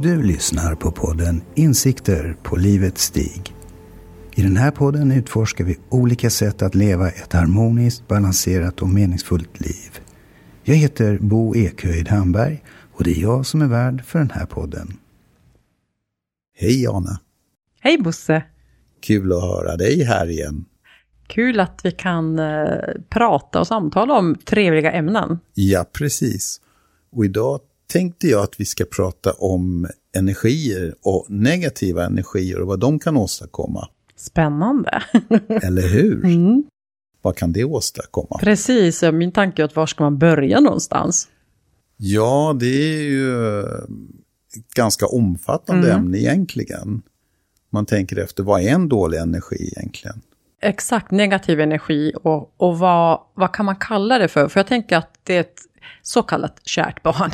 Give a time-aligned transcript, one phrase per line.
[0.00, 3.54] Du lyssnar på podden Insikter på livets stig.
[4.34, 9.60] I den här podden utforskar vi olika sätt att leva ett harmoniskt, balanserat och meningsfullt
[9.60, 10.00] liv.
[10.64, 14.46] Jag heter Bo Ekhöjd Hamberg och det är jag som är värd för den här
[14.46, 14.92] podden.
[16.56, 17.20] Hej Jana!
[17.80, 18.42] Hej Bosse!
[19.00, 20.64] Kul att höra dig här igen.
[21.26, 25.38] Kul att vi kan eh, prata och samtala om trevliga ämnen.
[25.54, 26.60] Ja, precis.
[27.10, 27.60] Och idag
[27.92, 33.16] tänkte jag att vi ska prata om energier och negativa energier och vad de kan
[33.16, 33.88] åstadkomma.
[34.16, 35.02] Spännande.
[35.62, 36.24] Eller hur?
[36.24, 36.64] Mm.
[37.22, 38.38] Vad kan det åstadkomma?
[38.40, 41.28] Precis, min tanke är att var ska man börja någonstans?
[41.96, 43.60] Ja, det är ju
[44.56, 46.00] ett ganska omfattande Mm.
[46.00, 47.02] ämne egentligen.
[47.70, 50.20] Man tänker efter, vad är en dålig energi egentligen?
[50.60, 54.48] Exakt, negativ energi och, och vad, vad kan man kalla det för?
[54.48, 55.60] För jag tänker att det är ett
[56.02, 57.30] så kallat kärt barn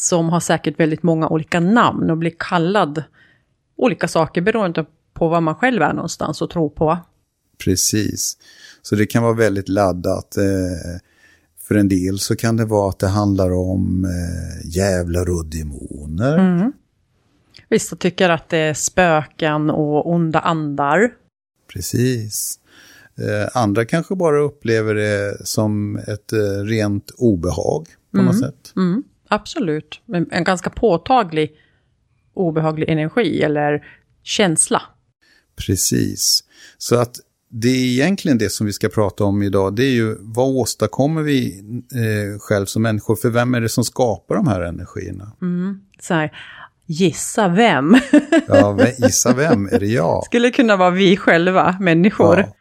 [0.00, 3.02] som har säkert väldigt många olika namn och blir kallad
[3.76, 6.98] olika saker beroende på vad man själv är någonstans och tror på.
[7.64, 8.36] Precis.
[8.82, 10.36] Så det kan vara väldigt laddat.
[10.36, 11.00] Eh,
[11.60, 16.38] för en del så kan det vara att det handlar om eh, djävlar och demoner.
[16.38, 16.72] Mm.
[17.68, 21.10] Vissa tycker att det är spöken och onda andar.
[21.72, 22.60] Precis.
[23.16, 28.72] Eh, andra kanske bara upplever det som ett eh, rent obehag på något sätt.
[28.76, 30.00] Mm, absolut.
[30.04, 31.50] Men en ganska påtaglig
[32.34, 33.84] obehaglig energi eller
[34.22, 34.82] känsla.
[35.66, 36.44] Precis.
[36.78, 37.16] Så att
[37.50, 39.76] det är egentligen det som vi ska prata om idag.
[39.76, 41.58] Det är ju vad åstadkommer vi
[41.94, 43.16] eh, själv som människor?
[43.16, 45.32] För vem är det som skapar de här energierna?
[46.00, 46.32] Så här,
[46.86, 47.96] gissa vem?
[48.48, 49.66] Ja, gissa vem?
[49.66, 50.24] Är det jag?
[50.24, 52.54] Skulle kunna vara vi själva, människor, Ja.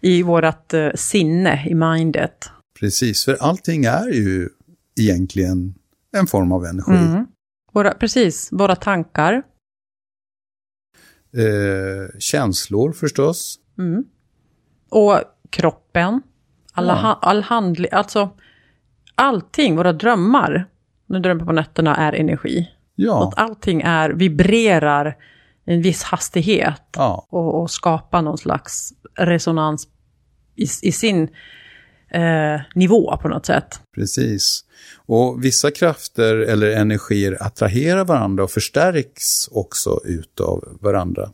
[0.00, 2.50] i vårt eh, sinne, i mindet.
[2.80, 4.48] Precis, för allting är ju
[5.00, 5.74] egentligen
[6.16, 6.92] en form av energi.
[7.12, 7.26] Mm.
[7.72, 9.42] Våra, precis, våra tankar.
[11.36, 13.58] Eh, känslor förstås.
[13.78, 14.04] Mm.
[14.88, 16.22] Och kroppen.
[16.72, 17.00] Alla Ja.
[17.00, 18.30] ha, all handling, alltså
[19.14, 20.66] allting, våra drömmar,
[21.06, 22.70] när du drömmer på nätterna, är energi.
[22.94, 25.16] Ja, Att allting är, vibrerar
[25.66, 29.88] i en viss hastighet ja, och, och skapar någon slags resonans
[30.56, 31.28] i, i sin
[32.10, 33.80] eh, nivå på något sätt.
[33.94, 34.64] precis.
[35.06, 41.30] Och vissa krafter eller energier attraherar varandra och förstärks också utav varandra.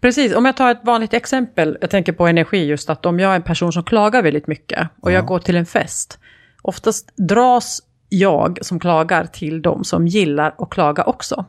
[0.00, 3.32] Precis, om jag tar ett vanligt exempel, jag tänker på energi just att om jag
[3.32, 5.26] är en person som klagar väldigt mycket och jag Ja.
[5.26, 6.18] går till en fest,
[6.62, 11.44] oftast dras jag som klagar till de som gillar att klaga också.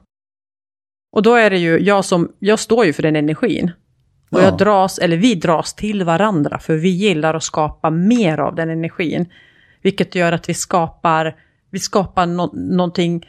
[1.16, 3.72] Och då är det ju jag som, jag står ju för den energin.
[4.32, 4.44] Och Ja.
[4.44, 8.70] jag dras, eller vi dras till varandra, för vi gillar att skapa mer av den
[8.70, 9.26] energin.
[9.82, 11.36] Vilket gör att vi skapar,
[11.70, 13.28] vi skapar no, någonting,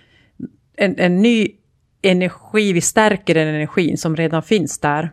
[0.76, 1.48] en, en ny
[2.02, 5.10] energi, vi stärker den energin som redan finns där.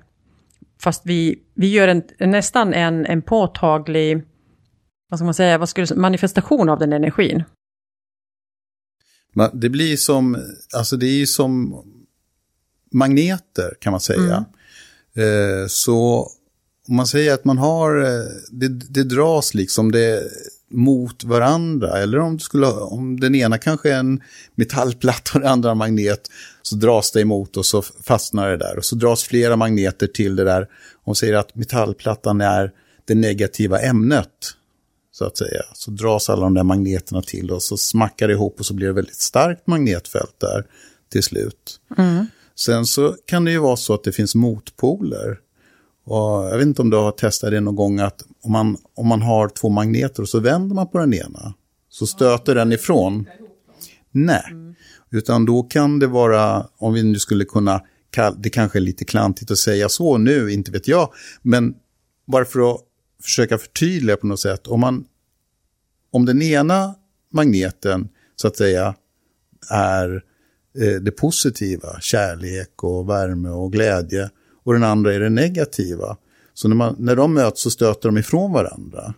[0.83, 4.21] Fast vi, vi gör en, nästan en, en påtaglig,
[5.09, 7.43] vad ska man säga, vad skulle, manifestation av den energin.
[9.53, 10.37] Det blir som,
[10.75, 11.83] alltså det är ju som
[12.91, 14.35] magneter kan man säga.
[14.35, 14.43] Eh,
[15.19, 16.29] Eh, så
[16.87, 20.23] om man säger att man har, eh, det, det dras liksom det
[20.71, 21.97] mot varandra.
[21.97, 24.21] Eller om, du skulle, om den ena kanske är en
[24.55, 26.27] metallplatta och den andra en magnet.
[26.61, 28.77] Så dras det emot och så fastnar det där.
[28.77, 30.67] Och så dras flera magneter till det där.
[31.03, 32.71] Om säger att metallplattan är
[33.05, 34.55] det negativa ämnet.
[35.11, 35.61] Så att säga.
[35.73, 38.87] Så dras alla de där magneterna till och så smackar det ihop och så blir
[38.87, 40.65] det väldigt starkt magnetfält där
[41.11, 41.79] till slut.
[41.97, 42.25] Mm.
[42.59, 45.39] Sen så kan det ju vara så att det finns motpoler.
[46.05, 49.07] Och jag vet inte om du har testat det någon gång att om man, om
[49.07, 51.53] man har två magneter och så vänder man på den ena
[51.89, 53.25] så stöter den ifrån.
[54.11, 54.43] Nej,
[55.11, 57.81] utan då kan det vara, om vi nu skulle kunna,
[58.37, 61.75] det kanske är lite klantigt att säga så nu, inte vet jag, men
[62.27, 62.81] bara för att
[63.23, 65.05] försöka förtydliga på något sätt, om, man,
[66.11, 66.95] om den ena
[67.31, 68.95] magneten så att säga
[69.69, 70.23] är
[71.01, 74.29] det positiva, kärlek och värme och glädje.
[74.63, 76.17] Och den andra är det negativa.
[76.53, 79.13] Så när, man, när de möts så stöter de ifrån varandra.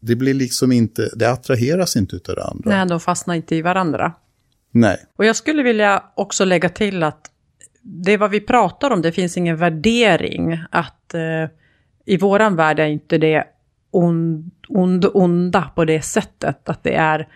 [0.00, 2.70] Det blir liksom inte, det attraheras inte utav det andra.
[2.70, 4.12] Nej, de fastnar inte i varandra.
[4.70, 4.98] Nej.
[5.16, 7.30] Och jag skulle vilja också lägga till att
[7.82, 10.64] det är vad vi pratar om, det finns ingen värdering.
[10.70, 11.50] Att eh,
[12.04, 13.44] i våran värld är inte det
[13.90, 17.28] ond, ond, onda på det sättet att det är,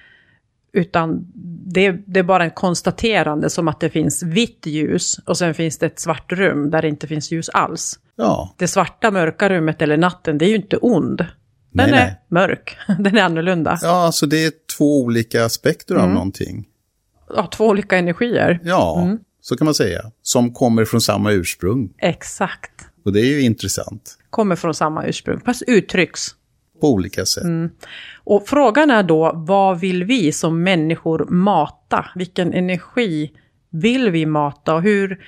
[0.74, 1.26] utan
[1.66, 5.78] det, det är bara en konstaterande som att det finns vitt ljus och sen finns
[5.78, 7.98] det ett svart rum där det inte finns ljus alls.
[8.16, 11.18] Ja, Det svarta mörka rummet eller natten, det är ju inte ond.
[11.18, 12.20] Den Nej, är nej.
[12.28, 13.78] mörk, den är annorlunda.
[13.82, 16.66] ja alltså det är två olika aspekter av någonting.
[17.36, 18.60] Ja, två olika energier.
[18.64, 20.10] Ja, så kan man säga.
[20.22, 21.92] Som kommer från samma ursprung.
[21.98, 22.70] Exakt.
[23.04, 24.18] Och det är ju intressant.
[24.30, 26.28] Kommer från samma ursprung, fast uttrycks.
[26.80, 27.44] På olika sätt.
[28.24, 32.06] Och frågan är då, vad vill vi som människor mata?
[32.14, 33.32] Vilken energi
[33.70, 34.74] vill vi mata?
[34.74, 35.24] Och hur,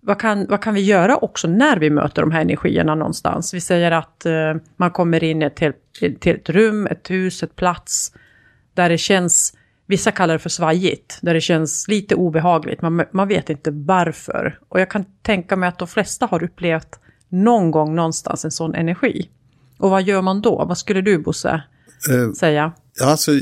[0.00, 3.54] vad, kan, vad kan vi göra också när vi möter de här energierna någonstans?
[3.54, 5.72] Vi säger att eh, man kommer in till,
[6.20, 8.12] till ett rum, ett hus, ett plats
[8.74, 12.82] där det känns, vissa kallar det för svajigt, där det känns lite obehagligt.
[12.82, 14.58] Man, man vet inte varför.
[14.68, 18.74] Och jag kan tänka mig att de flesta har upplevt någon gång någonstans en sån
[18.74, 19.28] energi.
[19.78, 20.64] Och vad gör man då?
[20.64, 21.62] Vad skulle du, Bosse,
[22.08, 22.72] Eh, säga?
[23.00, 23.32] Alltså,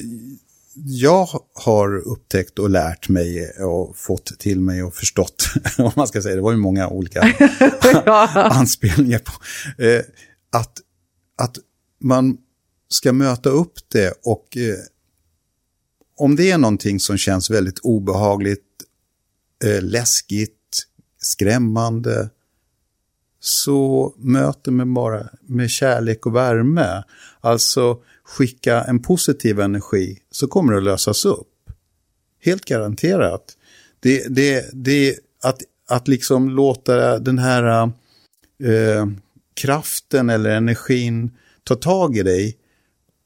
[0.84, 5.44] jag har upptäckt och lärt mig och fått till mig och förstått,
[5.78, 7.20] om man ska säga, det var ju många olika
[8.34, 9.32] anspelningar på,
[9.82, 10.02] eh,
[10.52, 10.80] att,
[11.38, 11.56] att
[12.00, 12.36] man
[12.88, 14.78] ska möta upp det och eh,
[16.16, 18.64] om det är någonting som känns väldigt obehagligt,
[19.64, 20.86] eh, läskigt,
[21.18, 22.30] skrämmande,
[23.40, 27.02] så möter man bara med kärlek och värme.
[27.40, 31.48] Alltså skicka en positiv energi så kommer det att lösas upp.
[32.44, 33.56] Helt garanterat.
[34.00, 37.82] Det, det, det, att, att liksom låta den här
[38.64, 39.06] eh,
[39.54, 41.30] kraften eller energin
[41.64, 42.56] ta tag i dig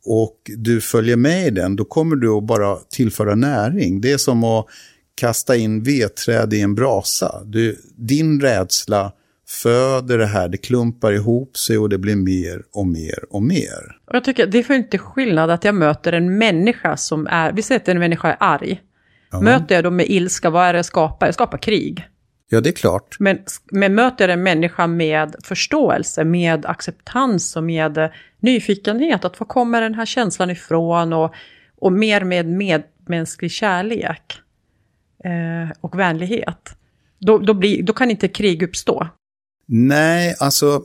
[0.05, 4.01] och du följer med i den, då kommer du att bara tillföra näring.
[4.01, 4.67] Det är som att
[5.15, 7.43] kasta in vedträd i en brasa.
[7.45, 9.13] Du, din rädsla
[9.53, 13.99] föder det här, det klumpar ihop sig och det blir mer och mer och mer.
[14.05, 17.53] Och jag tycker det är för inte skillnad att jag möter en människa som är,
[17.53, 18.81] vi säger att en människa är arg.
[19.41, 21.27] Möter jag då med ilska, vad är det jag skapar?
[21.27, 22.09] Jag skapar krig.
[22.49, 23.17] Ja, det är klart.
[23.19, 23.39] Men,
[23.73, 29.81] men möter jag en människa med förståelse, med acceptans och med nyfikenhet, att var kommer
[29.81, 31.35] den här känslan ifrån och,
[31.79, 34.41] och mer med medmänsklig kärlek
[35.25, 36.77] eh, och vänlighet.
[37.19, 39.09] Då, då, blir, då kan inte krig uppstå.
[39.67, 40.85] Nej, alltså,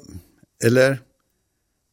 [0.64, 1.00] eller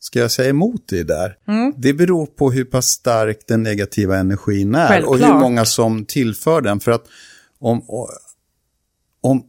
[0.00, 1.38] ska jag säga emot det där?
[1.76, 5.40] Det beror på hur pass stark den negativa energin är och hur Självklart.
[5.40, 6.80] många som tillför den.
[6.80, 7.04] För att
[7.58, 7.84] om,
[9.20, 9.42] om,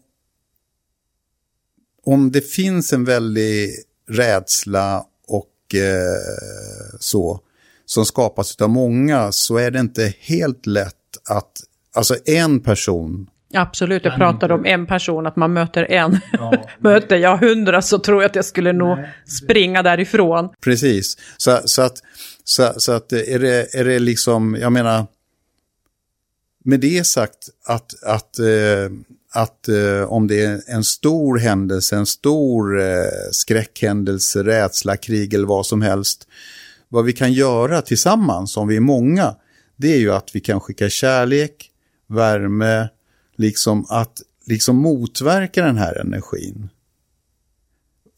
[2.04, 3.72] om det finns en väldig
[4.10, 7.40] rädsla och eh, så,
[7.86, 10.96] som skapas av många, så är det inte helt lätt
[11.30, 16.20] att, alltså en person Absolut, jag pratade om en person, att man möter en.
[16.80, 18.98] möter jag hundra så tror jag att jag skulle nog
[19.42, 20.50] springa därifrån.
[20.62, 21.18] Precis.
[21.38, 21.98] Så, så, att,
[22.44, 25.06] så, så att är det, är det liksom, jag menar,
[26.64, 28.92] med det sagt att, att, eh,
[29.32, 35.48] att eh, om det är en stor händelse, en stor eh, skräckhändelse, rädsla, krig eller
[35.48, 36.28] vad som helst,
[36.90, 39.36] vad vi kan göra tillsammans, om vi är många,
[39.76, 41.72] det är ju att vi kan skicka kärlek,
[42.08, 42.88] värme,
[43.38, 46.70] liksom att liksom motverka den här energin.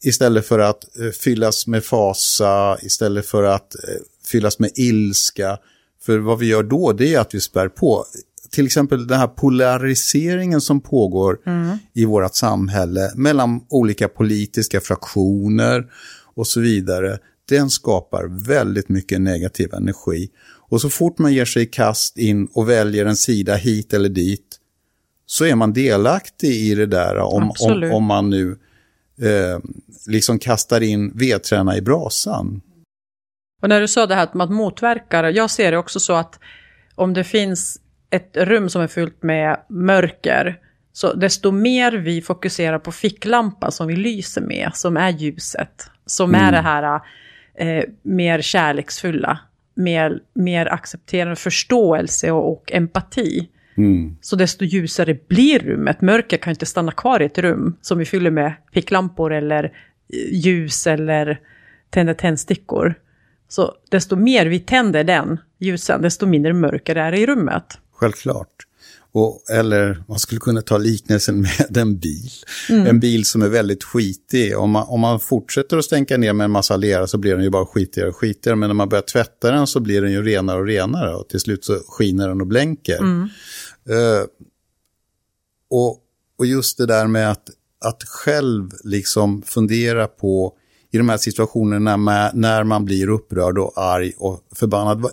[0.02, 3.94] Istället för att eh, fyllas med fasa, istället för att eh,
[4.24, 5.58] fyllas med ilska.
[6.02, 8.04] För vad vi gör då, det är att vi spär på.
[8.50, 11.38] Till exempel den här polariseringen som pågår
[11.94, 15.86] i vårt samhälle mellan olika politiska fraktioner
[16.34, 17.18] och så vidare.
[17.48, 20.30] Den skapar väldigt mycket negativ energi.
[20.68, 24.08] Och så fort man ger sig i kast in och väljer en sida hit eller
[24.08, 24.57] dit
[25.30, 28.58] så är man delaktig i det där om, om, om man nu
[29.20, 29.58] eh,
[30.06, 32.60] liksom kastar in vedträna i brasan.
[33.62, 36.38] Och när du sa det här att man motverkar, jag ser det också så att
[36.94, 37.80] om det finns
[38.10, 40.60] ett rum som är fyllt med mörker,
[40.92, 46.34] så desto mer vi fokuserar på ficklampan som vi lyser med, som är ljuset, som
[46.34, 47.00] är det här
[47.54, 49.38] eh, mer kärleksfulla,
[49.74, 53.48] mer, mer accepterande förståelse och, och empati.
[54.20, 56.00] Så desto ljusare blir rummet.
[56.00, 59.70] Mörker kan inte stanna kvar i ett rum som vi fyller med ficklampor eller eh,
[60.32, 61.40] ljus eller
[61.90, 62.94] tänder tändstickor.
[63.48, 67.78] Så desto mer vi tänder den ljusen, desto mindre mörker är det i rummet.
[67.92, 68.68] Självklart.
[69.12, 72.30] Och, eller man skulle kunna ta liknelsen med en bil.
[72.68, 74.58] En bil som är väldigt skitig.
[74.58, 77.42] Om man, om man fortsätter att stänka ner med en massa lera så blir den
[77.42, 78.56] ju bara skitigare och skitigare.
[78.56, 81.14] Men när man börjar tvätta den så blir den ju renare och renare.
[81.14, 82.98] Och till slut så skiner den och blänker.
[83.88, 84.26] Eh,
[85.70, 85.98] och,
[86.38, 87.50] och just det där med att,
[87.84, 90.54] att själv liksom fundera på
[90.90, 95.06] i de här situationerna med, när man blir upprörd och arg och förbannad.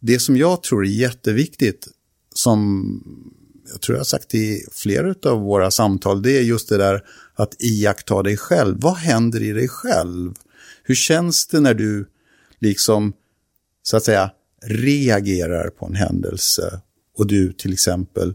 [0.00, 1.88] Det som jag tror är jätteviktigt,
[2.34, 2.84] som
[3.72, 7.04] jag tror jag har sagt i flera av våra samtal, det är just det där
[7.34, 8.80] att iaktta dig själv.
[8.80, 10.34] Vad händer i dig själv?
[10.82, 12.08] Hur känns det när du
[12.58, 13.12] liksom,
[13.82, 14.30] så att säga,
[14.62, 16.80] reagerar på en händelse
[17.18, 18.34] och du till exempel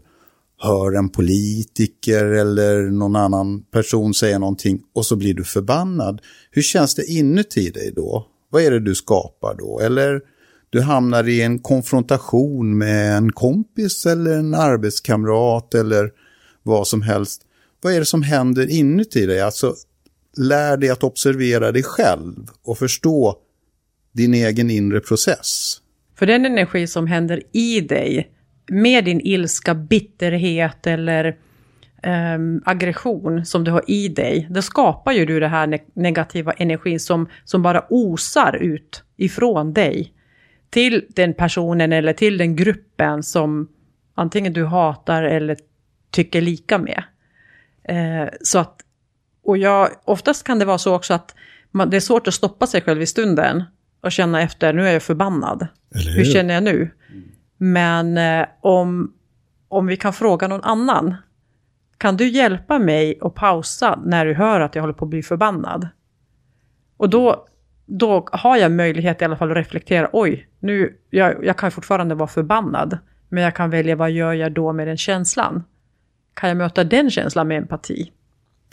[0.60, 6.20] hör en politiker eller någon annan person säga någonting och så blir du förbannad.
[6.50, 8.26] Hur känns det inuti dig då?
[8.50, 9.80] Vad är det du skapar då?
[9.80, 10.20] Eller
[10.70, 16.10] du hamnar i en konfrontation med en kompis eller en arbetskamrat eller
[16.62, 17.42] vad som helst.
[17.80, 19.40] Vad är det som händer inuti dig?
[19.40, 19.74] Alltså,
[20.36, 23.36] lär dig att observera dig själv och förstå
[24.12, 25.76] din egen inre process.
[26.18, 28.30] För den energi som händer i dig,
[28.68, 31.36] med din ilska, bitterhet eller
[32.06, 36.52] um, aggression som du har i dig, då skapar ju du det här ne negativa
[36.52, 40.12] energin som, som bara osar ut ifrån dig
[40.70, 43.68] till den personen eller till den gruppen som
[44.14, 45.56] antingen du hatar eller
[46.10, 47.02] tycker lika med.
[47.84, 48.80] Eh, så att,
[49.44, 51.34] och jag, oftast kan det vara så också att
[51.70, 53.64] man, det är svårt att stoppa sig själv i stunden
[54.00, 55.66] och känna efter, nu är jag förbannad.
[55.90, 56.16] Hur?
[56.16, 56.24] hur?
[56.24, 56.90] känner jag nu?
[57.58, 59.12] Men eh, om,
[59.68, 61.14] om vi kan fråga någon annan,
[61.98, 65.22] kan du hjälpa mig att pausa när du hör att jag håller på att bli
[65.22, 65.88] förbannad?
[66.96, 67.46] Och då,
[67.86, 72.14] då har jag möjlighet i alla fall att reflektera, oj, nu, jag, jag kan fortfarande
[72.14, 72.98] vara förbannad,
[73.28, 75.64] men jag kan välja vad gör jag då med den känslan?
[76.34, 78.12] Kan jag möta den känslan med empati?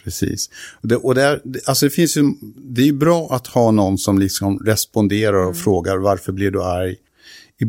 [0.03, 0.49] Precis.
[0.81, 2.23] Det, och det, är, alltså det, finns ju,
[2.55, 5.55] det är bra att ha någon som liksom responderar och mm.
[5.55, 6.95] frågar varför blir du arg?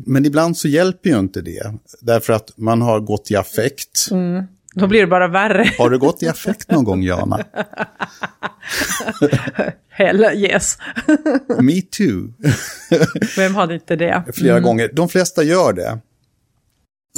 [0.07, 1.75] Men ibland så hjälper ju inte det.
[2.01, 4.09] Därför att man har gått i affekt.
[4.11, 4.45] Mm.
[4.75, 5.71] Då blir det bara värre.
[5.79, 7.45] Har du gått i affekt någon gång, Jana?
[9.89, 10.79] Hell yes.
[11.61, 12.33] Me too.
[13.37, 14.25] Vem hade inte det?
[14.35, 14.63] Flera mm.
[14.63, 14.91] gånger.
[14.93, 15.99] De flesta gör det.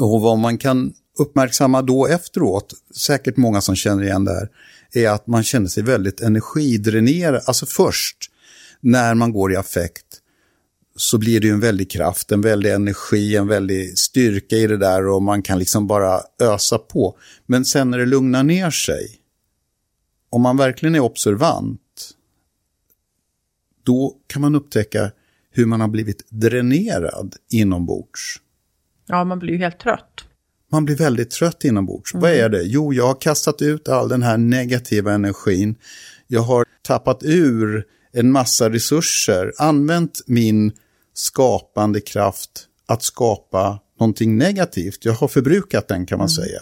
[0.00, 4.48] Och vad man kan uppmärksamma då efteråt, säkert många som känner igen det här,
[4.92, 7.42] är att man känner sig väldigt energidränerad.
[7.46, 8.16] Alltså först,
[8.80, 10.06] när man går i affekt,
[11.00, 14.76] så blir det ju en väldig kraft, en väldig energi, en väldig styrka i det
[14.76, 17.18] där och man kan liksom bara ösa på.
[17.46, 19.08] Men sen när det lugnar ner sig,
[20.30, 22.10] om man verkligen är observant,
[23.84, 25.10] då kan man upptäcka
[25.50, 28.40] hur man har blivit dränerad inombords.
[29.06, 30.24] Ja, man blir ju helt trött.
[30.70, 32.14] Man blir väldigt trött inombords.
[32.14, 32.22] Mm.
[32.22, 32.62] Vad är det?
[32.62, 35.76] Jo, jag har kastat ut all den här negativa energin.
[36.26, 40.72] Jag har tappat ur en massa resurser, använt min
[41.18, 42.50] skapande kraft
[42.86, 45.04] att skapa någonting negativt.
[45.04, 46.28] Jag har förbrukat den kan man mm.
[46.28, 46.60] säga.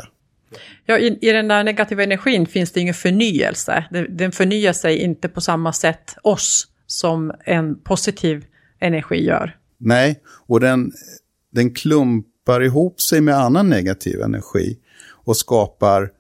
[0.87, 3.85] Ja, i, i, den där negativa energin finns det ingen förnyelse.
[4.11, 8.45] Den förnyar sig inte på samma sätt oss som en positiv
[8.81, 9.57] energi gör.
[9.79, 10.93] Nej, och den,
[11.53, 16.11] den klumpar ihop sig med annan negativ energi och skapar,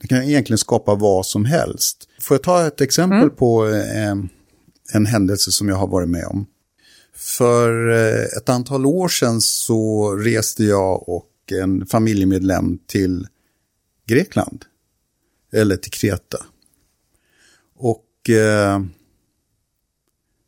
[0.00, 2.08] den kan egentligen skapa vad som helst.
[2.20, 3.36] Får jag ta ett exempel mm.
[3.36, 4.14] på eh,
[4.94, 6.46] en händelse som jag har varit med om.
[7.16, 13.26] För eh, ett antal år sedan så reste jag och en familjemedlem till
[14.06, 14.64] Grekland.
[15.52, 16.38] Eller till Kreta.
[17.76, 18.80] Och eh,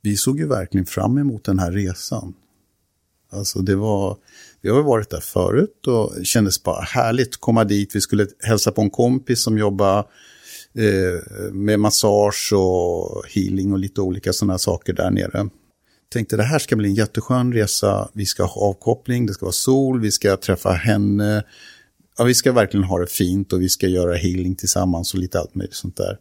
[0.03, 2.35] vi såg ju verkligen fram emot den här resan.
[3.31, 4.17] Alltså det var,
[4.61, 7.97] vi har varit där förut och det kändes bara härligt att komma dit.
[7.97, 9.99] Vi skulle hälsa på en kompis som jobbar
[10.75, 15.49] eh, med massage och healing och lite olika sådana saker där nere.
[16.09, 19.53] Tänkte det här ska bli en jätteskön resa, vi ska ha avkoppling, det ska vara
[19.53, 21.45] sol, vi ska träffa henne.
[22.19, 25.41] Ja, vi ska verkligen ha det fint och vi ska göra healing tillsammans och lite
[25.41, 26.19] allt möjligt sånt där.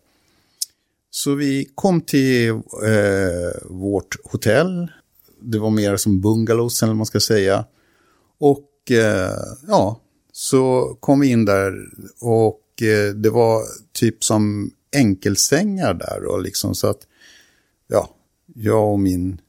[1.10, 2.60] Så vi kom till eh,
[3.64, 4.92] vårt hotell.
[5.42, 7.66] Det var mer som bungalows, eller vad man ska säga.
[8.40, 9.32] Och eh,
[9.68, 10.02] ja,
[10.32, 11.74] så kom vi in där
[12.22, 13.62] och eh, det var
[13.94, 16.26] typ som enkelsängar där.
[16.26, 17.08] Och liksom så att,
[17.88, 18.16] ja,
[18.54, 19.42] jag och min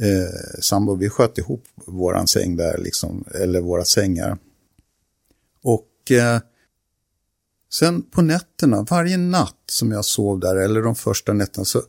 [0.00, 4.38] eh, sambo, vi sköt ihop våran säng där, liksom, eller våra sängar.
[5.62, 6.40] Och eh,
[7.72, 11.82] Sen på nätterna, varje natt som jag sov där, eller de första nätterna, så,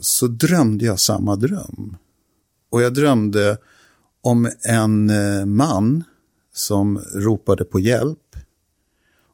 [0.00, 1.96] så drömde jag samma dröm.
[2.70, 3.58] Och jag drömde
[4.20, 6.04] om en eh, man
[6.54, 8.36] som ropade på hjälp.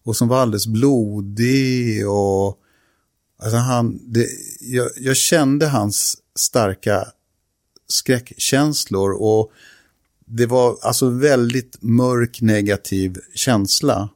[0.04, 2.58] Och som var alldeles blodig och
[3.38, 4.26] alltså han, det,
[4.60, 7.06] jag, jag kände hans starka
[7.88, 9.52] skräckkänslor och
[10.24, 14.08] det var alltså väldigt mörk negativ känsla.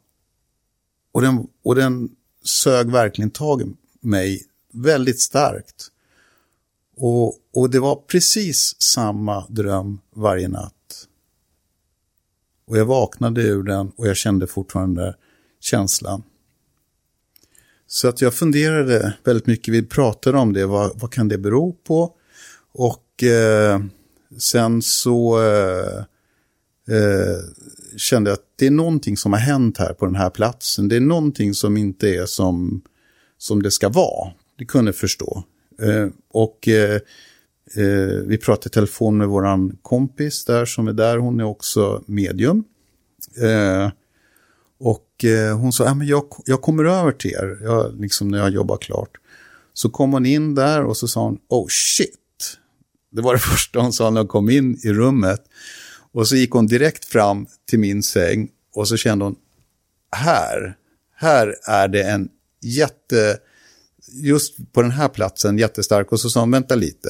[1.13, 2.11] Och den, och den
[2.45, 3.67] sög verkligen tag i
[4.01, 5.89] mig väldigt starkt.
[6.97, 11.09] Och, och det var precis samma dröm varje natt.
[12.67, 15.17] Och jag vaknade ur den och jag kände fortfarande
[15.61, 16.23] känslan.
[17.87, 21.73] Så att jag funderade väldigt mycket, vi pratade om det, vad, vad kan det bero
[21.73, 22.17] på?
[22.73, 23.81] Och eh,
[24.39, 25.99] Sen så eh,
[26.97, 27.39] eh,
[27.97, 30.89] kände jag att det är någonting som har hänt här på den här platsen.
[30.89, 32.83] Det är någonting som inte är som,
[33.39, 34.33] som det ska vara.
[34.59, 35.45] Det kunde jag förstå.
[35.83, 37.01] Eh, och eh,
[37.77, 41.19] eh, vi pratade i telefon med vår kompis där som är där.
[41.19, 42.65] Hon är också medium.
[43.43, 43.91] Eh,
[44.81, 48.39] och eh, hon sa, ja, men jag, jag kommer över till er, jag, liksom när
[48.39, 49.11] jag jobbar klart.
[49.73, 52.22] Så kom hon in där och så sa hon, oh shit.
[53.13, 55.45] Det var det första hon sa när hon kom in i rummet.
[56.13, 59.37] Och så gick hon direkt fram till min säng och så kände hon,
[60.17, 60.77] här,
[61.15, 62.29] här är det en
[62.63, 63.39] jätte,
[64.13, 66.13] just på den här platsen jättestark.
[66.13, 67.09] Och så sa hon, vänta lite.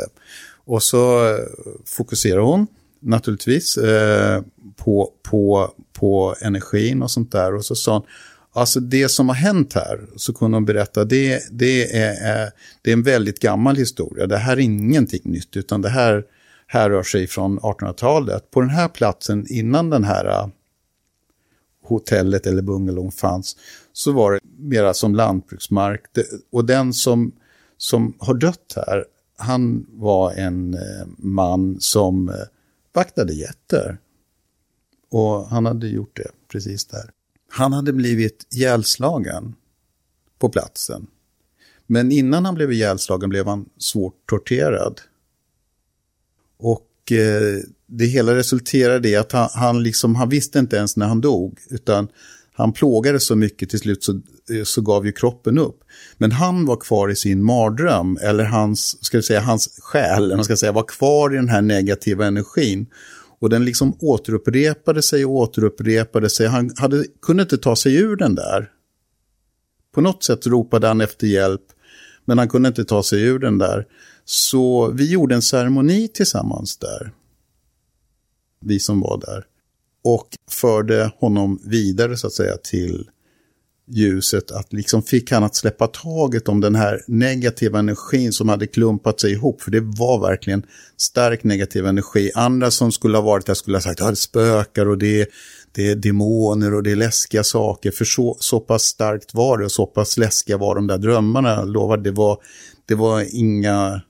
[0.64, 1.44] Och så eh,
[1.86, 2.66] fokuserade hon
[3.00, 4.42] naturligtvis eh,
[4.76, 7.54] på, på, på energin och sånt där.
[7.54, 8.02] Och så sa hon,
[8.52, 12.48] alltså det som har hänt här, så kunde hon berätta, det, det, är, eh,
[12.82, 14.26] det är en väldigt gammal historia.
[14.26, 16.24] Det här är ingenting nytt, utan det här
[16.66, 18.50] härrör sig från 1800-talet.
[18.50, 20.48] På den här platsen, innan den här eh,
[21.84, 23.56] hotellet eller bungalow fanns,
[23.92, 26.04] så var det mera som lantbruksmark.
[26.52, 27.32] och den som,
[27.76, 29.04] som har dött här,
[29.36, 32.32] han var en eh, man som
[32.94, 33.98] vaktade getter.
[35.10, 37.10] Och han hade gjort det precis där.
[37.54, 39.54] Han hade blivit ihjälslagen
[40.38, 41.06] på platsen.
[41.86, 45.00] Men innan han blev ihjälslagen blev han svårt torterad.
[46.58, 51.06] Och eh, det hela resulterade i att han, han, liksom, han visste inte ens när
[51.06, 52.08] han dog, utan
[52.52, 55.84] han plågade så mycket till slut så, eh, så gav ju kroppen upp.
[56.18, 60.56] Men han var kvar i sin mardröm, eller hans, ska säga, hans själ, eller ska
[60.56, 62.86] säga, var kvar i den här negativa energin.
[63.42, 66.46] Och den liksom återupprepade sig och återupprepade sig.
[66.46, 68.70] Han hade, kunde inte ta sig ur den där.
[69.94, 71.62] På något sätt ropade han efter hjälp,
[72.24, 73.86] men han kunde inte ta sig ur den där.
[74.24, 77.12] Så vi gjorde en ceremoni tillsammans där.
[78.60, 79.44] Vi som var där.
[80.04, 83.10] Och förde honom vidare så att säga till
[83.88, 84.50] ljuset.
[84.50, 89.20] Att liksom fick han att släppa taget om den här negativa energin som hade klumpat
[89.20, 89.62] sig ihop.
[89.62, 90.62] För det var verkligen
[90.96, 92.30] stark negativ energi.
[92.34, 95.26] Andra som skulle ha varit där skulle ha sagt att det spökar och det är,
[95.72, 97.90] det är demoner och det är läskiga saker.
[97.90, 101.54] För så, så pass starkt var det och så pass läskiga var de där drömmarna.
[101.54, 102.38] Jag lovar, det var,
[102.86, 104.02] det var inga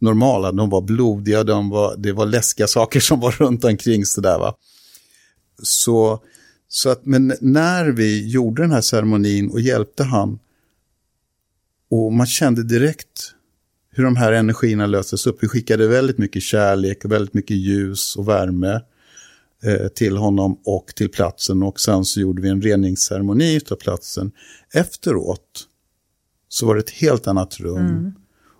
[0.00, 4.38] normala, de var blodiga, de var, det var läskiga saker som var runt omkring sådär
[4.38, 4.54] va.
[5.62, 6.22] Så,
[6.74, 10.38] så att, men när vi gjorde den här ceremonin och hjälpte han
[11.90, 13.34] och man kände direkt
[13.90, 15.42] hur de här energierna löstes upp.
[15.42, 18.80] Vi skickade väldigt mycket kärlek, väldigt mycket ljus och värme
[19.62, 24.32] eh, till honom och till platsen och sen så gjorde vi en reningsceremoni av platsen.
[24.72, 25.66] Efteråt
[26.48, 27.86] så var det ett helt annat rum.
[27.86, 28.12] Mm.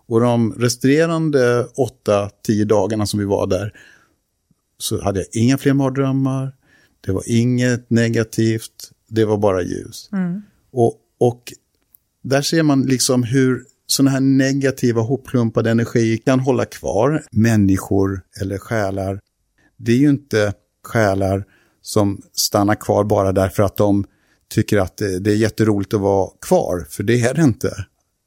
[0.07, 3.73] Och de resterande åtta, tio dagarna som vi var där
[4.79, 6.53] så hade jag inga fler mardrömmar.
[7.05, 10.09] Det var inget negativt, det var bara ljus.
[10.13, 10.43] Mm.
[10.73, 11.53] Och, och
[12.23, 18.59] där ser man liksom hur sådana här negativa hopklumpade energier kan hålla kvar människor eller
[18.59, 19.21] själar.
[19.77, 20.53] Det är ju inte
[20.85, 21.45] själar
[21.83, 24.05] som stannar kvar bara därför att de
[24.49, 27.87] tycker att det, det är jätteroligt att vara kvar, för det är det inte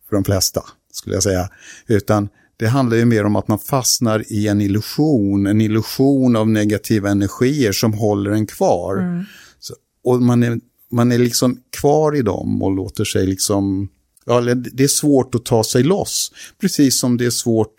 [0.10, 1.50] för de flesta skulle jag säga.
[1.88, 6.50] Utan det handlar ju mer om att man fastnar i en illusion, en illusion av
[6.50, 8.98] negativa energier som håller en kvar.
[8.98, 9.26] Mm.
[9.60, 10.60] Så, och man är,
[10.91, 13.89] man är liksom kvar i dem och låter sig liksom,
[14.26, 16.32] ja, det är svårt att ta sig loss.
[16.62, 17.74] Precis som det är svårt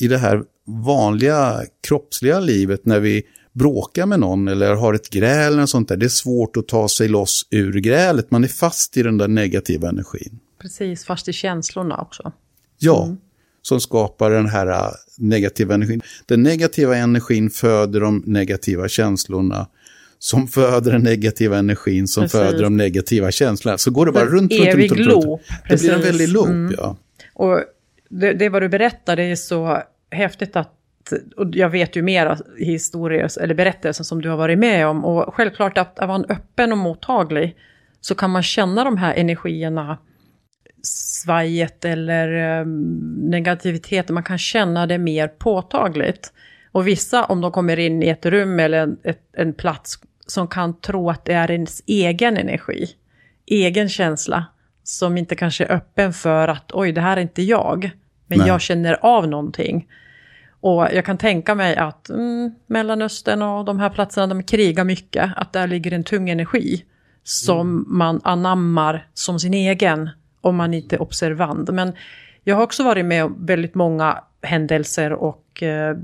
[0.00, 3.22] i det här vanliga kroppsliga livet när vi
[3.52, 5.96] bråkar med någon eller har ett gräl eller sånt där.
[5.96, 8.30] Det är svårt att ta sig loss ur grälet.
[8.30, 10.40] Man är fast i den där negativa energin.
[10.58, 12.32] Precis, fast i känslorna också.
[12.78, 13.16] Ja, mm.
[13.66, 16.02] Som skapar den här äh, negativa energin.
[16.26, 19.66] Den negativa energin föder de negativa känslorna
[20.18, 22.40] som föder den negativa energin som Precis.
[22.40, 23.78] föder de negativa känslorna.
[23.78, 25.40] Så går det bara runt, runt, runt, runt, runt.
[25.68, 26.74] Det blir en väldig loop, mm.
[26.78, 26.96] ja.
[27.34, 27.60] Och
[28.08, 30.70] det, det vad du berättar, det är så häftigt att
[31.36, 35.04] och jag vet ju mera historier eller berättelser som du har varit med om.
[35.04, 37.56] Och självklart att, att vara öppen och mottaglig
[38.00, 39.98] så kan man känna de här energierna
[40.86, 42.90] svajet eller um,
[43.30, 46.32] negativiteten, man kan känna det mer påtagligt.
[46.72, 50.48] Och vissa, om de kommer in i ett rum eller en, ett, en plats som
[50.48, 52.86] kan tro att det är ens egen energi,
[53.46, 54.44] egen känsla,
[54.82, 57.90] som inte kanske är öppen för att oj, det här är inte jag,
[58.26, 58.48] men Nej.
[58.48, 59.88] jag känner av någonting.
[60.60, 65.30] Och jag kan tänka mig att mm, Mellanöstern och de här platserna, de krigar mycket,
[65.36, 66.84] att där ligger en tung energi
[67.22, 67.84] som mm.
[67.86, 70.10] man anammar som sin egen
[70.44, 71.70] om man inte är observant.
[71.70, 71.92] Men
[72.44, 75.96] jag har också varit med om väldigt många händelser och eh,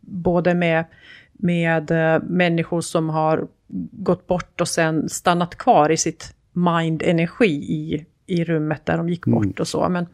[0.00, 0.84] både med,
[1.32, 3.48] med uh, människor som har
[3.90, 9.26] gått bort och sen stannat kvar i sitt mind-energi i, i rummet där de gick
[9.26, 9.54] bort mm.
[9.58, 9.88] och så.
[9.88, 10.06] Men,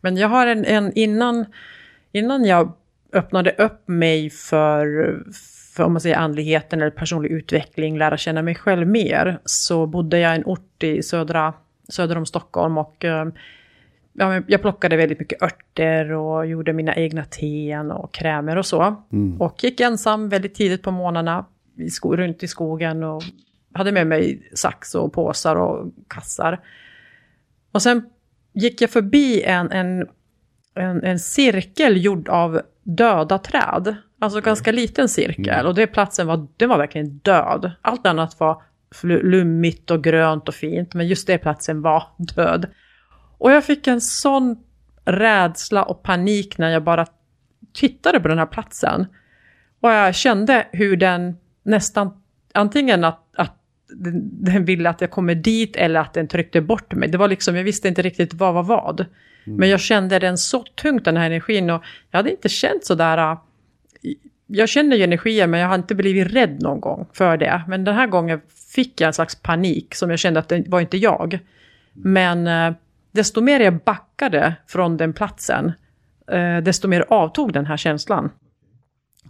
[0.00, 1.44] men jag har en, en innan,
[2.12, 2.72] innan jag
[3.12, 5.18] öppnade upp mig för,
[5.74, 10.18] för om man säger andligheten eller personlig utveckling, lära känna mig själv mer, så bodde
[10.18, 11.54] jag i en ort i södra,
[11.90, 13.32] söder om Stockholm och uh,
[14.12, 19.02] ja, jag plockade väldigt mycket örter och gjorde mina egna teen och krämer och så.
[19.12, 19.40] Mm.
[19.40, 23.22] Och gick ensam väldigt tidigt på morgnarna i sko runt i skogen och
[23.72, 26.60] hade med mig sax och påsar och kassar.
[27.72, 28.02] Och sen
[28.52, 30.08] gick jag förbi en, en,
[30.74, 33.96] en, en cirkel gjord av döda träd.
[34.18, 35.54] Alltså ganska liten cirkel.
[35.54, 35.66] Mm.
[35.66, 37.72] Och det platsen var, den var verkligen död.
[37.82, 38.62] Allt annat var
[39.02, 40.94] lummigt och grönt och fint.
[40.94, 42.66] Men just det platsen var död.
[43.38, 44.56] Och jag fick en sån
[45.04, 47.06] rädsla och panik när jag bara
[47.72, 49.06] tittade på den här platsen.
[49.80, 52.22] Och jag kände hur den nästan,
[52.54, 53.56] antingen att, att
[53.88, 57.08] den, den ville att jag kommer dit eller att den tryckte bort mig.
[57.08, 59.00] Det var liksom, jag visste inte riktigt vad var vad.
[59.00, 59.58] Mm.
[59.58, 61.70] Men jag kände den så tungt, den här energin.
[61.70, 63.36] Och jag hade inte känt sådär...
[64.52, 67.62] Jag känner ju energier, men jag har inte blivit rädd någon gång för det.
[67.68, 68.40] Men den här gången
[68.74, 71.38] fick jag en slags panik som jag kände att det var inte jag.
[71.92, 72.72] Men eh,
[73.12, 75.72] desto mer jag backade från den platsen,
[76.30, 78.30] eh, desto mer avtog den här känslan.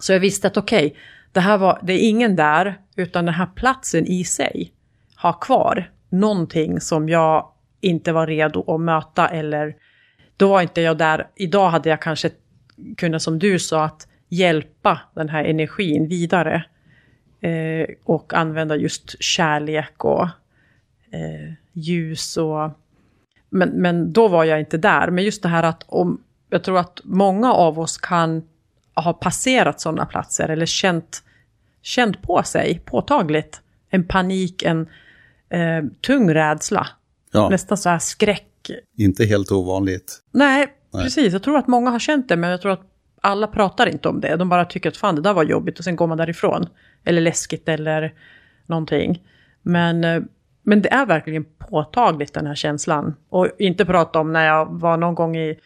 [0.00, 0.98] Så jag visste att okej, okay,
[1.32, 4.72] det här var, det är ingen där, utan den här platsen i sig
[5.14, 7.46] har kvar någonting som jag
[7.80, 9.74] inte var redo att möta eller
[10.36, 11.28] då var inte jag där.
[11.36, 12.30] Idag hade jag kanske
[12.96, 16.64] kunnat, som du sa, att hjälpa den här energin vidare.
[17.40, 20.22] Eh, och använda just kärlek och
[21.12, 22.70] eh, ljus och...
[23.50, 25.10] Men, men då var jag inte där.
[25.10, 26.22] Men just det här att om...
[26.50, 28.42] Jag tror att många av oss kan
[28.94, 31.22] ha passerat sådana platser eller känt,
[31.82, 34.88] känt på sig påtagligt en panik, en
[35.48, 36.86] eh, tung rädsla.
[37.32, 37.48] Ja.
[37.48, 38.70] Nästan så här skräck.
[38.96, 40.22] Inte helt ovanligt.
[40.32, 41.32] Nej, Nej, precis.
[41.32, 42.82] Jag tror att många har känt det, men jag tror att
[43.20, 44.36] alla pratar inte om det.
[44.36, 46.66] De bara tycker att fan det där var jobbigt och sen går man därifrån.
[47.04, 48.14] Eller läskigt eller
[48.66, 49.22] någonting.
[49.62, 50.22] Men, eh,
[50.62, 53.14] men det är verkligen påtagligt den här känslan.
[53.28, 55.58] Och inte prata om när jag var någon gång i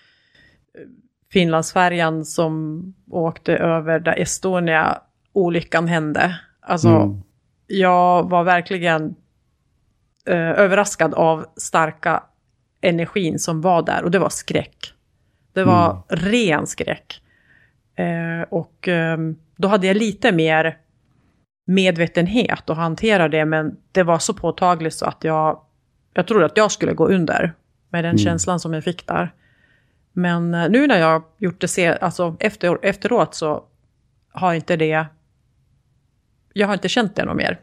[1.33, 6.41] Finlandsfärjan som åkte över där Estonia-olyckan hände.
[6.61, 7.23] Alltså, mm.
[7.67, 9.15] jag var verkligen
[10.27, 12.23] eh, överraskad av starka
[12.81, 14.95] energin som var där och det var skräck.
[15.53, 16.03] Det var mm.
[16.09, 17.21] ren skräck.
[17.97, 19.19] Eh, och eh,
[19.57, 20.79] då hade jag lite mer
[21.67, 25.61] medvetenhet att hantera det, men det var så påtagligt så att jag,
[26.15, 27.55] jag trodde att jag skulle gå under
[27.89, 28.19] med den mm.
[28.19, 29.35] känslan som jag fick där.
[30.13, 33.65] Men eh, nu när jag gjort det se, alltså efter, efteråt så
[34.33, 35.07] har inte det...
[36.53, 37.61] Jag har inte känt det något mer.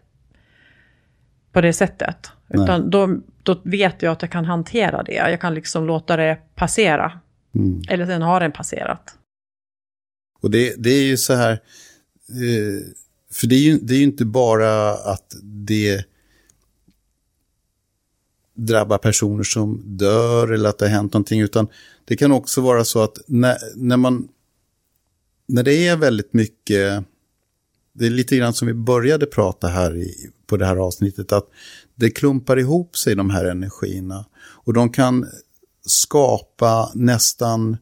[1.51, 2.31] På det sättet.
[2.47, 2.63] Nej.
[2.63, 5.13] Utan då, då vet jag att jag kan hantera det.
[5.13, 7.19] Jag kan liksom låta det passera.
[7.55, 7.81] Mm.
[7.89, 9.17] Eller sen har den passerat.
[10.41, 11.51] Och det, det är ju så här...
[12.29, 12.93] Eh,
[13.31, 16.05] för det är, ju, det är ju inte bara att det
[18.53, 21.67] drabbar personer som dör eller att det har hänt någonting, utan
[22.05, 24.27] det kan också vara så att när, när man
[25.51, 27.03] när det är väldigt mycket,
[27.93, 31.49] det är lite grann som vi började prata här i, på det här avsnittet, att
[31.95, 34.25] det klumpar ihop sig de här energierna.
[34.39, 35.25] Och de kan
[35.85, 37.77] skapa nästan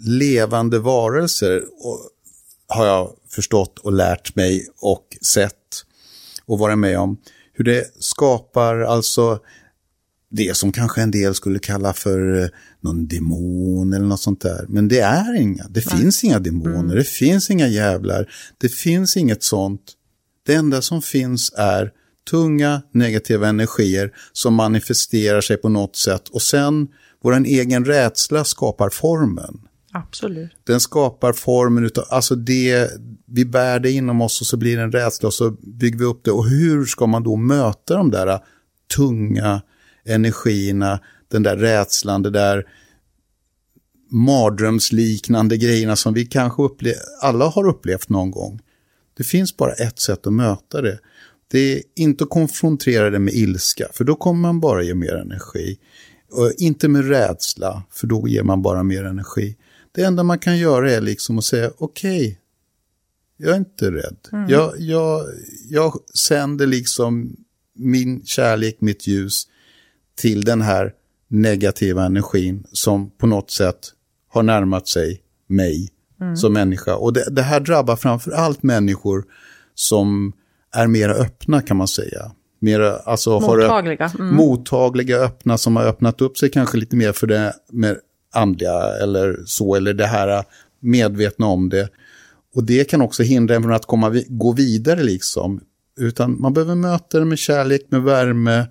[0.00, 2.00] levande varelser, och,
[2.68, 5.84] har jag förstått och lärt mig och sett
[6.46, 7.16] och varit med om.
[7.52, 9.38] Hur det skapar alltså
[10.30, 12.48] det som kanske en del skulle kalla för eh,
[12.80, 14.64] någon demon eller något sånt där.
[14.68, 15.98] Men det är inga, det Nej.
[15.98, 16.96] finns inga demoner, mm.
[16.96, 19.92] det finns inga jävlar, det finns inget sånt.
[20.46, 21.92] Det enda som finns är
[22.30, 26.88] tunga negativa energier som manifesterar sig på något sätt och sen
[27.22, 29.60] vår egen rädsla skapar formen.
[29.92, 30.50] Absolut.
[30.64, 32.90] Den skapar formen utav, alltså det,
[33.26, 36.04] vi bär det inom oss och så blir det en rädsla och så bygger vi
[36.04, 36.30] upp det.
[36.30, 38.40] Och hur ska man då möta de där
[38.96, 39.62] tunga
[40.04, 42.66] energierna, den där rädslan, det där
[44.10, 48.60] mardrömsliknande grejerna som vi kanske upple alla har upplevt någon gång.
[49.16, 50.98] Det finns bara ett sätt att möta det.
[51.50, 55.14] Det är inte att konfrontera det med ilska, för då kommer man bara ge mer
[55.16, 55.78] energi.
[56.32, 59.56] Och inte med rädsla, för då ger man bara mer energi.
[59.92, 62.36] Det enda man kan göra är liksom att säga okej, okay,
[63.36, 64.16] jag är inte rädd.
[64.32, 64.48] Mm.
[64.48, 65.26] Jag, jag,
[65.68, 67.36] jag sänder liksom
[67.74, 69.46] min kärlek, mitt ljus
[70.14, 70.92] till den här
[71.28, 73.92] negativa energin som på något sätt
[74.28, 75.88] har närmat sig mig
[76.20, 76.36] mm.
[76.36, 76.96] som människa.
[76.96, 79.24] Och det, det här drabbar framför allt människor
[79.74, 80.32] som
[80.74, 82.32] är mer öppna kan man säga.
[82.58, 84.08] Mer, alltså, mottagliga.
[84.08, 84.36] Har, mm.
[84.36, 87.98] mottagliga, öppna, som har öppnat upp sig kanske lite mer för det mer
[88.32, 90.44] andliga eller så, eller det här
[90.80, 91.88] medvetna om det.
[92.54, 95.60] Och det kan också hindra en från att komma, gå vidare liksom.
[95.98, 98.66] Utan man behöver möta det med kärlek, med värme.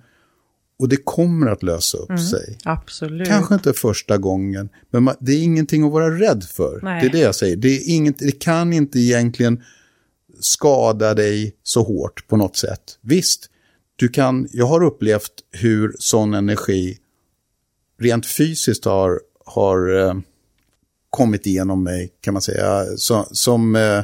[0.78, 2.58] Och det kommer att lösa upp mm, sig.
[2.64, 3.28] Absolut.
[3.28, 6.80] Kanske inte första gången, men man, det är ingenting att vara rädd för.
[6.82, 7.00] Nej.
[7.00, 7.56] Det är det jag säger.
[7.56, 9.62] Det, är inget, det kan inte egentligen
[10.40, 12.98] skada dig så hårt på något sätt.
[13.00, 13.50] Visst,
[13.96, 16.98] du kan, jag har upplevt hur sån energi
[17.98, 20.14] rent fysiskt har, har eh,
[21.10, 22.84] kommit igenom mig, kan man säga.
[22.96, 23.98] Så, som, eh,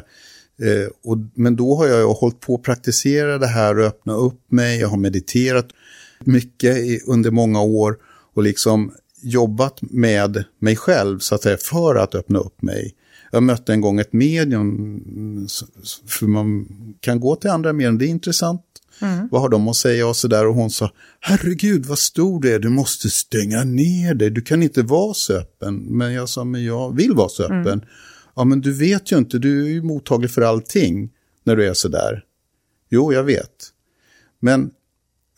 [0.67, 4.51] eh och, men då har jag hållit på att praktisera det här och öppna upp
[4.51, 4.79] mig.
[4.79, 5.67] Jag har mediterat
[6.19, 7.97] mycket i, under många år
[8.33, 12.95] och liksom jobbat med mig själv så att säga för att öppna upp mig.
[13.31, 15.47] Jag mötte en gång ett medium, mm,
[16.07, 16.67] för man
[16.99, 18.61] kan gå till andra medium, det är intressant.
[19.01, 19.27] Mm.
[19.31, 22.59] Vad har de att säga och sådär och hon sa, herregud vad stor du är,
[22.59, 25.75] du måste stänga ner dig, du kan inte vara så öppen.
[25.75, 27.67] Men jag sa, men jag vill vara så öppen.
[27.67, 27.85] Mm.
[28.35, 31.09] Ja men du vet ju inte, du är ju mottaglig för allting
[31.43, 32.23] när du är så där.
[32.89, 33.69] Jo, jag vet.
[34.39, 34.71] Men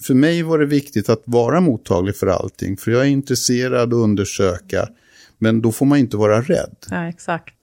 [0.04, 4.00] för mig var det viktigt att vara mottaglig för allting, för jag är intresserad och
[4.00, 4.90] undersöka.
[5.38, 6.76] Men då får man inte vara rädd.
[6.90, 7.56] Ja, exakt.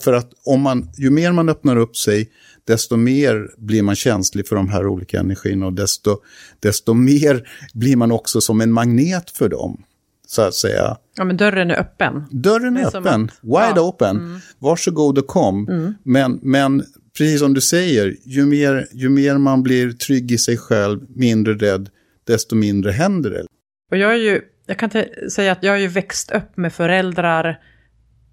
[0.00, 2.30] För att om man, ju mer man öppnar upp sig,
[2.66, 6.16] desto mer blir man känslig för de här olika energierna och desto,
[6.60, 9.82] desto mer blir man också som en magnet för dem.
[10.26, 10.96] Så att säga.
[11.16, 12.24] Ja, men dörren är öppen.
[12.30, 13.88] Dörren är, är öppen, att, wide ja.
[13.88, 14.16] open.
[14.16, 14.38] Mm.
[14.58, 15.68] Varsågod och kom.
[15.68, 15.94] Mm.
[16.02, 16.84] Men, men
[17.18, 21.54] precis som du säger, ju mer, ju mer man blir trygg i sig själv, mindre
[21.54, 21.88] rädd,
[22.26, 23.44] desto mindre händer det.
[23.90, 24.90] Och jag är ju, jag kan
[25.30, 27.60] säga att jag har ju växt upp med föräldrar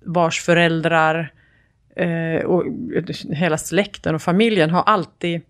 [0.05, 1.33] vars föräldrar
[1.95, 2.63] eh, och
[3.29, 5.41] hela släkten och familjen har alltid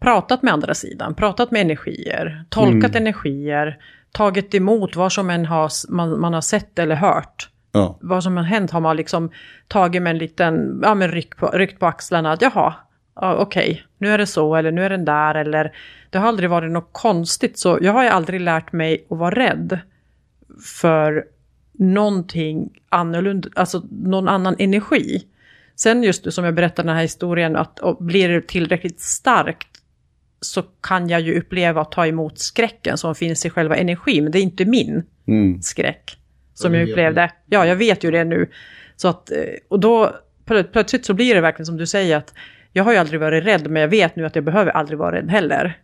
[0.00, 3.02] pratat med andra sidan, pratat med energier, tolkat mm.
[3.02, 3.78] energier,
[4.12, 7.50] tagit emot vad som än har, man, man har sett eller hört.
[7.72, 7.98] Ja.
[8.00, 9.30] Vad som har hänt har man liksom
[9.68, 12.32] tagit med en liten ja, men ryck, på, ryckt på axlarna.
[12.32, 12.74] Att, Jaha,
[13.14, 15.34] ja, okej, okay, nu är det så eller nu är den där.
[15.34, 15.72] Eller,
[16.10, 17.58] det har aldrig varit något konstigt.
[17.58, 19.78] Så jag har ju aldrig lärt mig att vara rädd
[20.80, 21.24] för
[21.78, 25.24] någonting annorlunda, alltså någon annan energi.
[25.76, 29.68] Sen just som jag berättade den här historien, att blir det tillräckligt starkt
[30.40, 34.32] så kan jag ju uppleva att ta emot skräcken som finns i själva energin, men
[34.32, 35.62] det är inte min mm.
[35.62, 36.18] skräck
[36.54, 37.30] som jag upplevde.
[37.46, 38.50] Ja, jag vet ju det nu.
[38.96, 42.34] Så att, eh, och då plötsligt så blir det verkligen som du säger att
[42.72, 45.16] jag har ju aldrig varit rädd, men jag vet nu att jag behöver aldrig vara
[45.16, 45.78] rädd heller.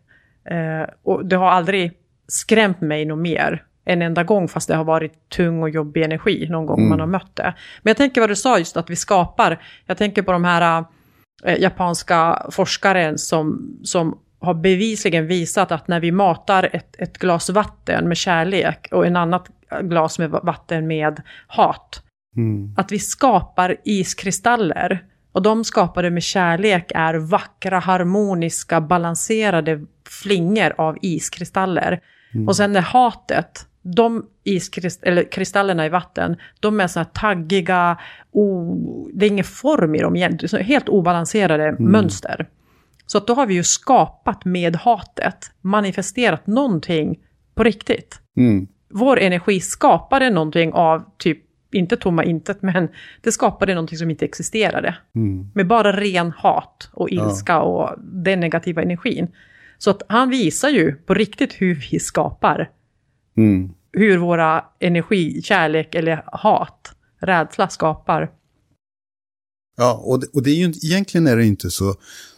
[0.45, 1.93] Eh, och det har aldrig
[2.29, 6.49] skrämt mig något mer en enda gång fast det har varit tung och jobbig energi
[6.51, 6.89] någon gång mm.
[6.89, 7.55] man har mött det.
[7.83, 10.85] Men jag tänker vad du sa just att vi skapar, jag tänker på de här
[11.45, 17.51] äh, japanska forskare som, som har bevisligen visat att när vi matar ett, ett glas
[17.51, 19.51] vatten med kärlek och en annat
[19.83, 22.03] glas med vatten med hat,
[22.37, 22.75] mm.
[22.77, 25.05] att vi skapar iskristaller.
[25.33, 29.81] Och de skapade med kärlek är vackra, harmoniska, balanserade
[30.23, 32.01] flingor av iskristaller.
[32.35, 32.49] Mm.
[32.49, 37.99] Och sen är hatet de iskristallerna i vatten, de är så här taggiga,
[38.31, 41.85] o, det är ingen form i dem egentligen, helt obalanserade mm.
[41.85, 42.49] mönster.
[43.07, 47.19] Så att då har vi ju skapat med hatet, manifesterat någonting
[47.55, 48.21] på riktigt.
[48.37, 48.67] Mm.
[48.91, 51.39] Vår energi skapade någonting av typ,
[51.73, 52.89] inte tomma intet, men
[53.21, 54.97] det skapade någonting som inte existerade.
[55.15, 55.51] Mm.
[55.55, 57.61] Med bara ren hat och ilska ja.
[57.61, 59.29] och den negativa energin.
[59.79, 62.71] Så att han visar ju på riktigt hur vi skapar
[63.41, 63.71] Mm.
[63.93, 68.31] Hur våra energi, kärlek eller hat, rädsla skapar.
[69.77, 71.95] Ja, och det, och det är ju egentligen är det inte så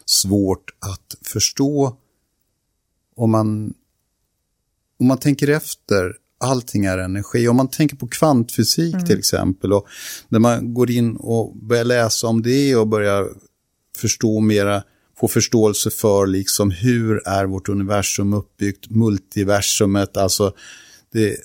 [0.06, 1.96] svårt att förstå
[3.16, 3.74] om man,
[5.00, 6.16] om man tänker efter.
[6.44, 7.48] Allting är energi.
[7.48, 9.06] Om man tänker på kvantfysik mm.
[9.06, 9.86] till exempel och
[10.28, 13.28] när man går in och börjar läsa om det och börjar
[13.96, 14.82] förstå mera
[15.22, 20.52] få förståelse för liksom hur är vårt universum uppbyggt, multiversumet, alltså
[21.12, 21.36] det,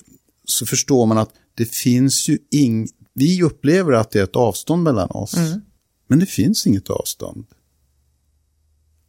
[0.44, 2.88] så förstår man att det finns ju ing...
[3.14, 5.36] Vi upplever att det är ett avstånd mellan oss.
[5.36, 5.60] Mm.
[6.08, 7.46] Men det finns inget avstånd.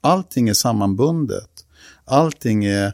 [0.02, 1.66] Allting är sammanbundet.
[2.06, 2.94] Allting är...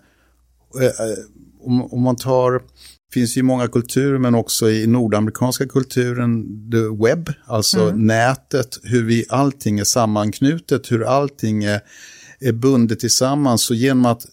[0.80, 1.18] Eh, eh,
[1.62, 2.52] om, om man tar...
[2.54, 8.08] Det finns ju många kulturer, men också i nordamerikanska kulturen, the web, alltså mm.
[8.08, 11.82] nätet, hur vi, allting är sammanknutet, hur allting är,
[12.40, 13.62] är bundet tillsammans.
[13.62, 14.26] Så genom att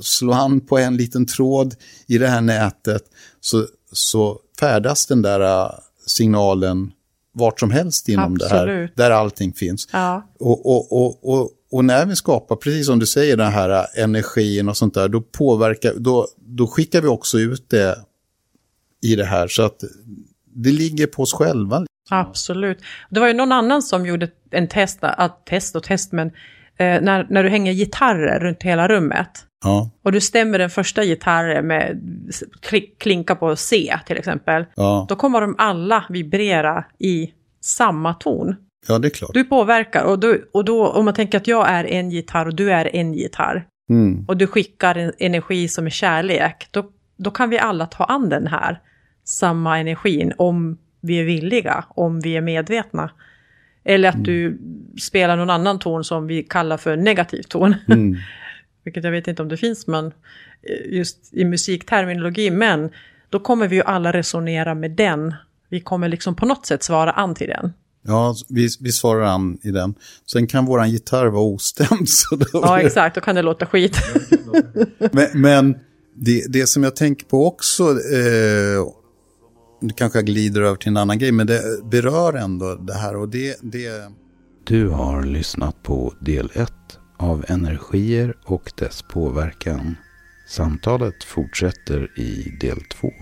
[0.00, 1.74] slå an på en liten tråd
[2.06, 3.02] i det här nätet
[3.40, 5.70] så, så färdas den där äh,
[6.06, 6.92] signalen
[7.32, 8.96] vart som helst inom det här, Absolut.
[8.96, 9.88] där allting finns.
[9.92, 13.86] Ja, Och, och, och, och, och när vi skapar, precis som du säger, den här
[13.96, 17.96] energin och sånt där, då påverkar, då, då skickar vi också ut det
[19.02, 19.48] i det här.
[19.48, 19.84] Så att
[20.54, 21.86] det ligger på oss själva.
[22.10, 22.78] absolut.
[23.10, 26.26] Det var ju någon annan som gjorde en test, att test och test, men
[26.76, 31.04] eh, när, när du hänger gitarrer runt hela rummet Ja, och du stämmer den första
[31.04, 32.00] gitarren med
[32.62, 38.56] kli- klinka på C till exempel, ja, då kommer de alla vibrera i samma ton.
[38.88, 39.30] ja det är klart.
[39.34, 42.54] Du påverkar och, du, och då om man tänker att jag är en gitarr och
[42.54, 47.30] du är en gitarr Mm, och du skickar en energi som är kärlek, då, då
[47.30, 48.80] kan vi alla ta an den här
[49.24, 53.10] samma energin om vi är villiga, om vi är medvetna.
[53.84, 54.58] Eller att du
[55.02, 57.74] spelar någon annan ton som vi kallar för negativ ton.
[57.88, 58.16] mm,
[58.84, 62.50] Vilket jag vet inte om det finns men eh, just i musikterminologi.
[62.50, 62.90] Men
[63.28, 65.34] då kommer vi ju alla resonera med den.
[65.68, 67.72] Vi kommer liksom på något sätt svara an till den.
[68.06, 69.94] ja, vi, vi svarar an i den.
[70.32, 72.08] Sen kan våran gitarr vara ostämd.
[72.08, 73.14] Så då Ja, exakt.
[73.14, 73.96] Då kan det låta skit.
[75.12, 75.76] Men, men
[76.16, 78.86] det, det som jag tänker på också, eh,
[79.80, 83.16] nu kanske jag glider över till en annan grej, men det berör ändå det här
[83.16, 83.90] och det, det
[84.64, 86.72] Du har lyssnat på del 1
[87.24, 89.96] av Energier och dess påverkan.
[90.46, 93.12] Samtalet fortsätter i del 2.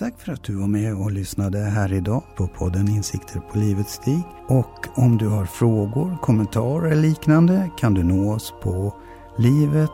[0.00, 3.92] Tack för att du var med och lyssnade här idag på podden Insikter på livets
[3.92, 4.22] stig.
[4.48, 8.94] Och om du har frågor, kommentarer eller liknande kan du nå oss på
[9.38, 9.90] livet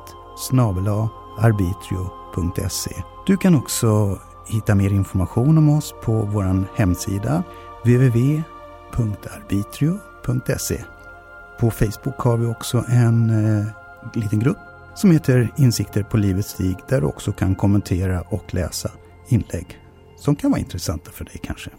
[1.38, 2.90] arbitrio.se.
[3.27, 7.42] Du kan också hitta mer information om oss på vår hemsida
[7.85, 10.85] www.arbitrio.se.
[11.61, 13.66] På Facebook har vi också en eh,
[14.14, 14.59] liten grupp
[14.95, 18.90] som heter Insikter på livets stig där du också kan kommentera och läsa
[19.29, 19.86] inlägg
[20.16, 21.70] som kan vara intressanta för dig kanske.